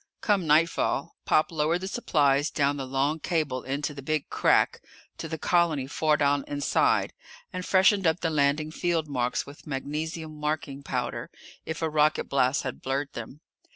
Come 0.21 0.47
nightfall 0.47 1.15
Pop 1.25 1.51
lowered 1.51 1.81
the 1.81 1.87
supplies 1.87 2.49
down 2.49 2.77
the 2.77 2.87
long 2.87 3.19
cable 3.19 3.61
into 3.61 3.93
the 3.93 4.01
Big 4.01 4.31
Crack 4.31 4.81
to 5.19 5.27
the 5.27 5.37
colony 5.37 5.85
far 5.85 6.17
down 6.17 6.43
inside, 6.47 7.13
and 7.53 7.63
freshened 7.63 8.07
up 8.07 8.21
the 8.21 8.31
landing 8.31 8.71
field 8.71 9.07
marks 9.07 9.45
with 9.45 9.67
magnesium 9.67 10.39
marking 10.39 10.81
powder 10.81 11.29
if 11.67 11.83
a 11.83 11.87
rocket 11.91 12.23
blast 12.23 12.63
had 12.63 12.81
blurred 12.81 13.13
them. 13.13 13.41